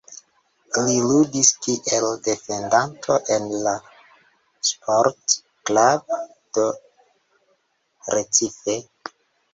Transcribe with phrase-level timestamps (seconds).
[0.85, 3.73] Li ludis kiel defendanto en la
[4.71, 5.37] Sport
[5.71, 6.17] Club
[6.59, 6.65] do
[8.17, 8.81] Recife.